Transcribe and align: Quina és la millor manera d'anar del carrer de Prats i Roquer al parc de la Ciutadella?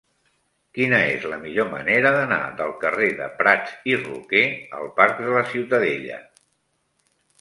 Quina 0.77 1.01
és 1.09 1.27
la 1.33 1.37
millor 1.41 1.67
manera 1.73 2.11
d'anar 2.15 2.39
del 2.61 2.73
carrer 2.85 3.09
de 3.19 3.27
Prats 3.43 3.75
i 3.93 3.95
Roquer 4.01 4.43
al 4.79 4.89
parc 5.01 5.23
de 5.27 5.37
la 5.37 5.45
Ciutadella? 5.53 6.19